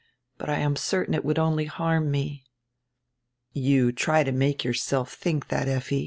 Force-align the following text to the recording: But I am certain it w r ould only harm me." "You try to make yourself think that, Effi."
But 0.39 0.49
I 0.49 0.55
am 0.55 0.75
certain 0.77 1.13
it 1.13 1.17
w 1.17 1.27
r 1.29 1.31
ould 1.33 1.37
only 1.37 1.65
harm 1.65 2.09
me." 2.09 2.43
"You 3.53 3.91
try 3.91 4.23
to 4.23 4.31
make 4.31 4.63
yourself 4.63 5.13
think 5.13 5.49
that, 5.49 5.67
Effi." 5.67 5.99